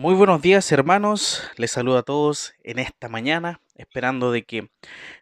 [0.00, 4.70] Muy buenos días hermanos, les saludo a todos en esta mañana, esperando de que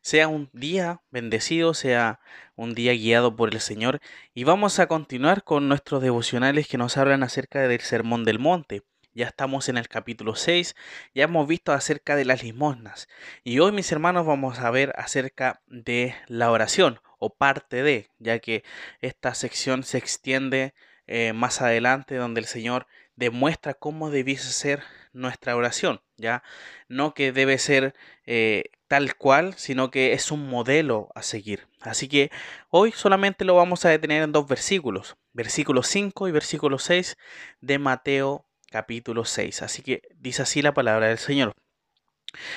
[0.03, 2.21] sea un día bendecido, sea
[2.54, 3.99] un día guiado por el Señor.
[4.35, 8.85] Y vamos a continuar con nuestros devocionales que nos hablan acerca del Sermón del Monte.
[9.15, 10.76] Ya estamos en el capítulo 6,
[11.13, 13.08] ya hemos visto acerca de las limosnas.
[13.42, 18.38] Y hoy mis hermanos vamos a ver acerca de la oración o parte de, ya
[18.38, 18.63] que
[19.01, 20.73] esta sección se extiende
[21.09, 26.43] eh, más adelante donde el Señor demuestra cómo debiese ser nuestra oración, ¿ya?
[26.87, 27.95] No que debe ser
[28.27, 31.66] eh, tal cual, sino que es un modelo a seguir.
[31.80, 32.30] Así que
[32.69, 37.16] hoy solamente lo vamos a detener en dos versículos, versículo 5 y versículo 6
[37.61, 39.63] de Mateo capítulo 6.
[39.63, 41.55] Así que dice así la palabra del Señor.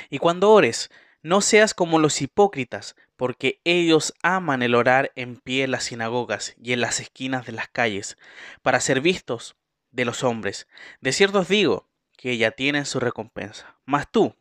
[0.10, 0.90] Y cuando ores,
[1.24, 6.56] no seas como los hipócritas, porque ellos aman el orar en pie en las sinagogas
[6.60, 8.18] y en las esquinas de las calles,
[8.64, 9.56] para ser vistos
[9.92, 10.68] de los hombres.
[11.02, 13.78] De cierto os digo que ya tienen su recompensa.
[13.86, 14.36] Mas tú,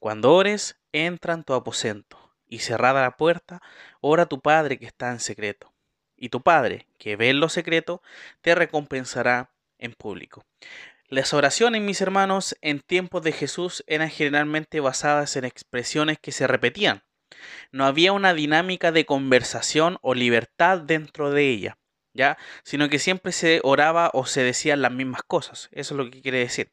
[0.00, 3.62] cuando ores, entra en tu aposento y cerrada la puerta,
[4.00, 5.72] ora a tu Padre que está en secreto.
[6.16, 8.02] Y tu Padre, que ve en lo secreto,
[8.40, 10.44] te recompensará en público.
[11.06, 16.48] Las oraciones, mis hermanos, en tiempos de Jesús eran generalmente basadas en expresiones que se
[16.48, 17.04] repetían.
[17.72, 21.78] No había una dinámica de conversación o libertad dentro de ella.
[22.18, 22.36] ¿ya?
[22.64, 25.68] Sino que siempre se oraba o se decían las mismas cosas.
[25.72, 26.72] Eso es lo que quiere decir.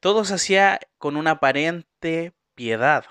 [0.00, 3.04] Todo se hacía con una aparente piedad,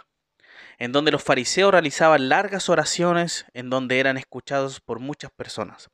[0.80, 5.90] en donde los fariseos realizaban largas oraciones en donde eran escuchados por muchas personas.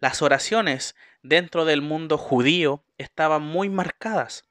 [0.00, 4.44] Las oraciones dentro del mundo judío estaban muy marcadas.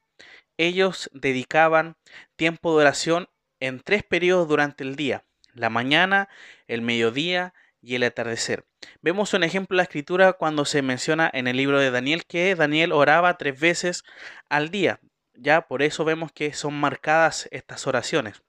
[0.56, 1.96] Ellos dedicaban
[2.36, 3.28] tiempo de oración
[3.60, 6.28] en tres periodos durante el día, la mañana,
[6.66, 8.66] el mediodía y el atardecer.
[9.02, 12.54] Vemos un ejemplo en la escritura cuando se menciona en el libro de Daniel que
[12.54, 14.04] Daniel oraba tres veces
[14.48, 15.00] al día.
[15.34, 18.42] Ya por eso vemos que son marcadas estas oraciones.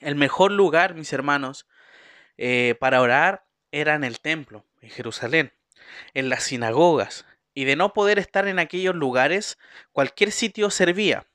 [0.00, 1.66] El mejor lugar, mis hermanos,
[2.38, 5.52] eh, para orar era en el templo, en Jerusalén,
[6.14, 7.26] en las sinagogas.
[7.54, 9.58] Y de no poder estar en aquellos lugares,
[9.92, 11.26] cualquier sitio servía.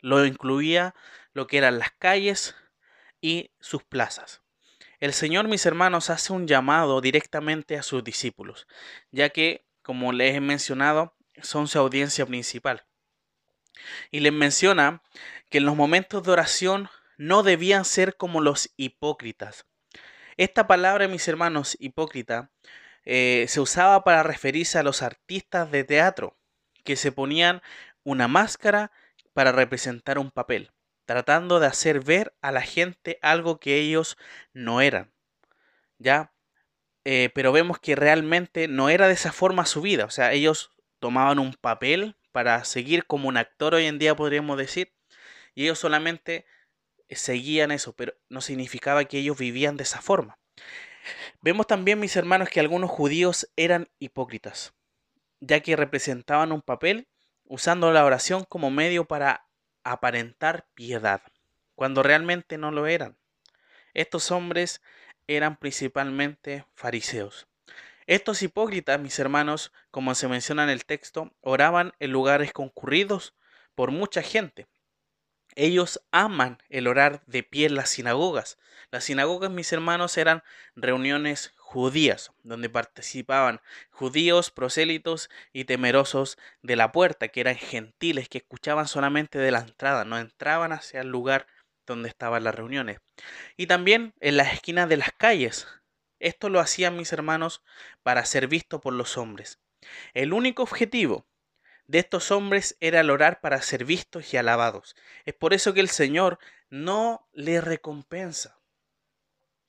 [0.00, 0.94] Lo incluía
[1.32, 2.54] lo que eran las calles
[3.20, 4.42] y sus plazas.
[4.98, 8.66] El Señor, mis hermanos, hace un llamado directamente a sus discípulos,
[9.10, 12.86] ya que, como les he mencionado, son su audiencia principal.
[14.10, 15.02] Y les menciona
[15.50, 16.88] que en los momentos de oración
[17.18, 19.66] no debían ser como los hipócritas.
[20.38, 22.50] Esta palabra, mis hermanos, hipócrita,
[23.04, 26.38] eh, se usaba para referirse a los artistas de teatro,
[26.84, 27.60] que se ponían
[28.02, 28.92] una máscara
[29.34, 30.72] para representar un papel
[31.06, 34.18] tratando de hacer ver a la gente algo que ellos
[34.52, 35.12] no eran.
[35.98, 36.34] ¿Ya?
[37.04, 40.04] Eh, pero vemos que realmente no era de esa forma su vida.
[40.04, 44.58] O sea, ellos tomaban un papel para seguir como un actor hoy en día, podríamos
[44.58, 44.92] decir,
[45.54, 46.44] y ellos solamente
[47.08, 50.38] seguían eso, pero no significaba que ellos vivían de esa forma.
[51.40, 54.74] Vemos también, mis hermanos, que algunos judíos eran hipócritas,
[55.40, 57.08] ya que representaban un papel
[57.44, 59.45] usando la oración como medio para
[59.92, 61.22] aparentar piedad,
[61.74, 63.16] cuando realmente no lo eran.
[63.94, 64.82] Estos hombres
[65.26, 67.46] eran principalmente fariseos.
[68.06, 73.34] Estos hipócritas, mis hermanos, como se menciona en el texto, oraban en lugares concurridos
[73.74, 74.68] por mucha gente.
[75.56, 78.58] Ellos aman el orar de pie en las sinagogas.
[78.90, 80.44] Las sinagogas, mis hermanos, eran
[80.76, 83.60] reuniones judías, donde participaban
[83.90, 89.58] judíos, prosélitos y temerosos de la puerta, que eran gentiles, que escuchaban solamente de la
[89.58, 91.48] entrada, no entraban hacia el lugar
[91.84, 93.00] donde estaban las reuniones.
[93.56, 95.66] Y también en las esquinas de las calles.
[96.20, 97.62] Esto lo hacían mis hermanos
[98.04, 99.58] para ser visto por los hombres.
[100.14, 101.26] El único objetivo
[101.88, 104.94] de estos hombres era el orar para ser vistos y alabados.
[105.24, 106.38] Es por eso que el Señor
[106.70, 108.55] no les recompensa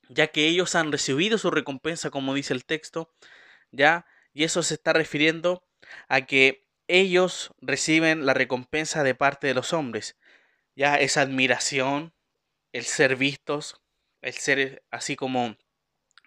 [0.09, 3.13] ya que ellos han recibido su recompensa, como dice el texto,
[3.71, 5.63] ya, y eso se está refiriendo
[6.07, 10.17] a que ellos reciben la recompensa de parte de los hombres,
[10.75, 12.13] ya esa admiración,
[12.71, 13.81] el ser vistos,
[14.21, 15.57] el ser así como,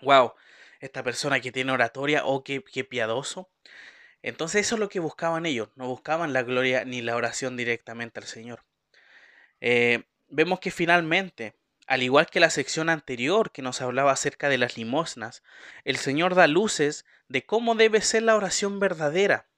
[0.03, 0.35] wow,
[0.81, 3.51] esta persona que tiene oratoria, oh, qué, qué piadoso.
[4.23, 8.21] Entonces eso es lo que buscaban ellos, no buscaban la gloria ni la oración directamente
[8.21, 8.65] al Señor.
[9.61, 11.55] Eh, vemos que finalmente
[11.91, 15.43] al igual que la sección anterior que nos hablaba acerca de las limosnas,
[15.83, 19.49] el Señor da luces de cómo debe ser la oración verdadera,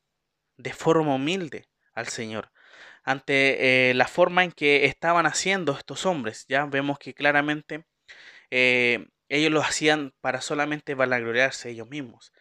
[0.56, 2.50] de forma humilde al Señor.
[3.04, 7.84] Ante eh, la forma en que estaban haciendo estos hombres, ya vemos que claramente
[8.50, 12.32] eh, ellos lo hacían para solamente vanagloriarse ellos mismos.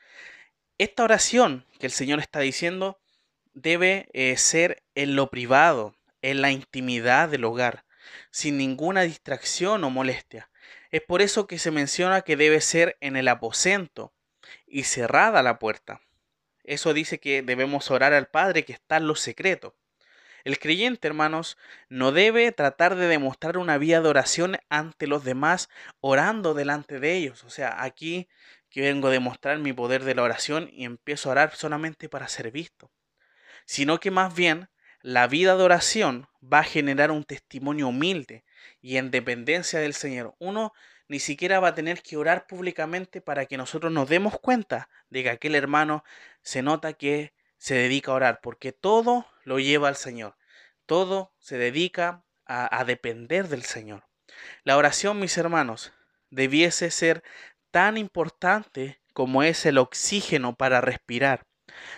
[0.77, 3.01] Esta oración que el Señor está diciendo
[3.53, 7.83] debe eh, ser en lo privado, en la intimidad del hogar,
[8.29, 10.49] sin ninguna distracción o molestia.
[10.91, 14.13] Es por eso que se menciona que debe ser en el aposento
[14.67, 16.01] y cerrada la puerta.
[16.63, 19.75] Eso dice que debemos orar al Padre que está en lo secreto.
[20.43, 21.57] El creyente, hermanos,
[21.89, 25.69] no debe tratar de demostrar una vía de oración ante los demás
[25.99, 27.43] orando delante de ellos.
[27.43, 28.27] O sea, aquí
[28.69, 32.27] que vengo a demostrar mi poder de la oración y empiezo a orar solamente para
[32.27, 32.91] ser visto.
[33.65, 34.69] Sino que más bien
[35.01, 38.43] la vida de oración va a generar un testimonio humilde
[38.81, 40.35] y en dependencia del Señor.
[40.39, 40.73] Uno
[41.07, 45.23] ni siquiera va a tener que orar públicamente para que nosotros nos demos cuenta de
[45.23, 46.03] que aquel hermano
[46.41, 50.35] se nota que se dedica a orar, porque todo lo lleva al Señor,
[50.85, 54.05] todo se dedica a, a depender del Señor.
[54.63, 55.93] La oración, mis hermanos,
[56.29, 57.23] debiese ser
[57.71, 61.45] tan importante como es el oxígeno para respirar.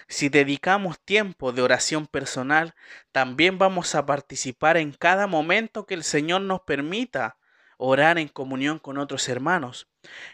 [0.07, 2.75] Si dedicamos tiempo de oración personal,
[3.11, 7.37] también vamos a participar en cada momento que el Señor nos permita
[7.77, 9.87] orar en comunión con otros hermanos.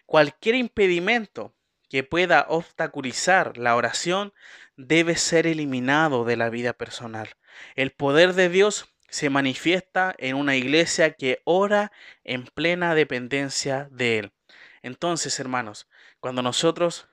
[0.06, 1.54] Cualquier impedimento
[1.90, 4.34] que pueda obstaculizar la oración
[4.78, 7.30] debe ser eliminado de la vida personal.
[7.76, 11.92] El poder de Dios se manifiesta en una iglesia que ora
[12.24, 14.34] en plena dependencia de Él.
[14.82, 15.88] Entonces, hermanos,
[16.20, 17.10] cuando nosotros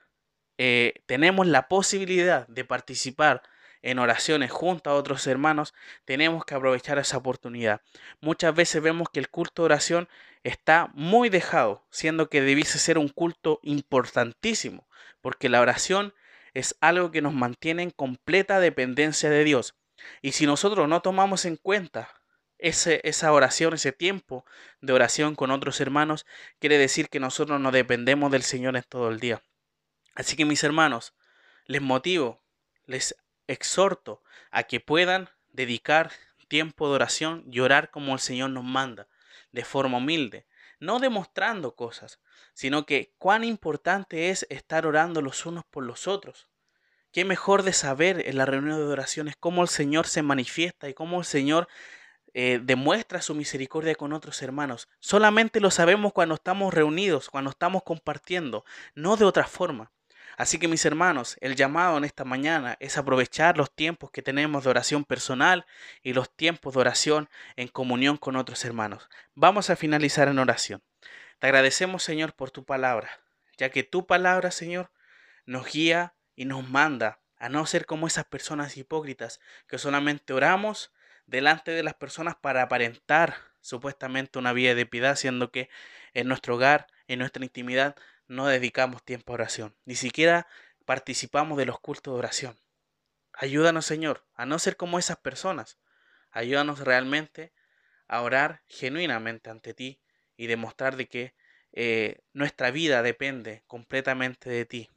[0.57, 3.43] eh, tenemos la posibilidad de participar
[3.81, 5.73] en oraciones junto a otros hermanos,
[6.05, 7.81] tenemos que aprovechar esa oportunidad.
[8.21, 10.09] Muchas veces vemos que el culto de oración
[10.43, 14.87] está muy dejado, siendo que debiese ser un culto importantísimo,
[15.21, 16.13] porque la oración
[16.53, 19.75] es algo que nos mantiene en completa dependencia de Dios.
[20.21, 22.09] Y si nosotros no tomamos en cuenta
[22.57, 24.45] ese, esa oración, ese tiempo
[24.81, 26.25] de oración con otros hermanos,
[26.59, 29.41] quiere decir que nosotros no dependemos del Señor en todo el día.
[30.17, 31.13] Así que mis hermanos,
[31.67, 32.41] les motivo,
[32.87, 33.15] les
[33.45, 36.11] exhorto a que puedan dedicar
[36.47, 39.07] tiempo de oración y orar como el Señor nos manda,
[39.51, 40.47] de forma humilde,
[40.79, 42.19] no demostrando cosas,
[42.55, 46.47] sino que cuán importante es estar orando los unos por los otros.
[47.11, 50.95] Qué mejor de saber en la reunión de oraciones cómo el Señor se manifiesta y
[50.95, 51.67] cómo el Señor
[52.33, 54.89] eh, demuestra su misericordia con otros hermanos.
[54.99, 58.65] Solamente lo sabemos cuando estamos reunidos, cuando estamos compartiendo,
[58.95, 59.91] no de otra forma.
[60.37, 64.63] Así que mis hermanos, el llamado en esta mañana es aprovechar los tiempos que tenemos
[64.63, 65.65] de oración personal
[66.03, 69.09] y los tiempos de oración en comunión con otros hermanos.
[69.33, 70.83] Vamos a finalizar en oración.
[71.39, 73.09] Te agradecemos Señor por tu palabra,
[73.57, 74.91] ya que tu palabra Señor
[75.47, 80.93] nos guía y nos manda a no ser como esas personas hipócritas que solamente oramos
[81.25, 85.69] delante de las personas para aparentar supuestamente una vida de piedad, siendo que
[86.13, 87.95] en nuestro hogar, en nuestra intimidad,
[88.27, 90.47] no dedicamos tiempo a oración, ni siquiera
[90.85, 92.59] participamos de los cultos de oración.
[93.33, 95.77] Ayúdanos, Señor, a no ser como esas personas.
[96.31, 97.53] Ayúdanos realmente
[98.07, 100.01] a orar genuinamente ante ti
[100.35, 101.35] y demostrar de que
[101.73, 104.89] eh, nuestra vida depende completamente de ti.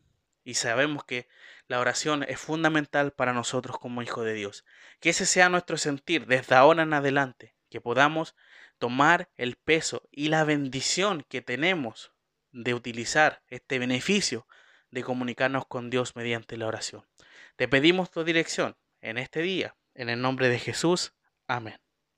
[0.43, 1.29] Y sabemos que
[1.67, 4.65] la oración es fundamental para nosotros como hijos de Dios.
[5.01, 8.35] Que ese sea nuestro sentir desde ahora en adelante, que podamos
[8.79, 12.13] tomar el peso y la bendición que tenemos
[12.53, 14.47] de utilizar este beneficio
[14.91, 17.07] de comunicarnos con Dios mediante la oración.
[17.57, 21.15] Te pedimos tu dirección en este día, en el nombre de Jesús.
[21.47, 21.79] Amén.